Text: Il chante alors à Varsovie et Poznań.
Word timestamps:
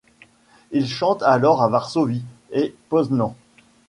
Il 0.71 0.87
chante 0.87 1.21
alors 1.21 1.61
à 1.61 1.69
Varsovie 1.69 2.25
et 2.49 2.73
Poznań. 2.89 3.35